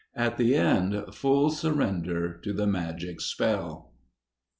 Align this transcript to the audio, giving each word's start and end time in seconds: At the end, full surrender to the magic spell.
At 0.15 0.37
the 0.37 0.55
end, 0.55 0.99
full 1.13 1.51
surrender 1.51 2.33
to 2.39 2.53
the 2.53 2.65
magic 2.65 3.21
spell. 3.21 3.93